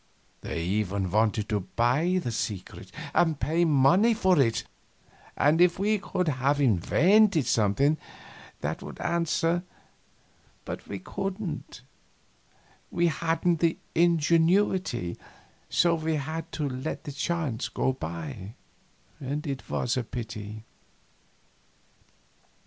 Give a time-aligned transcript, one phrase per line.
[0.41, 4.63] They even wanted to buy the secret, and pay money for it;
[5.37, 7.99] and if we could have invented something
[8.61, 9.61] that would answer
[10.65, 11.81] but we couldn't;
[12.89, 15.19] we hadn't the ingenuity,
[15.69, 18.55] so we had to let the chance go by,
[19.19, 20.63] and it was a pity.